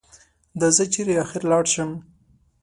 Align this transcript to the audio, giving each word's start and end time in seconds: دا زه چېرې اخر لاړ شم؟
دا 0.59 0.67
زه 0.75 0.83
چېرې 0.93 1.13
اخر 1.23 1.41
لاړ 1.51 1.65
شم؟ 1.73 1.91